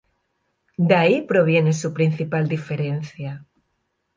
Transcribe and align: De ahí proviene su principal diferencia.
De 0.77 0.95
ahí 0.95 1.21
proviene 1.21 1.73
su 1.73 1.93
principal 1.93 2.47
diferencia. 2.49 3.45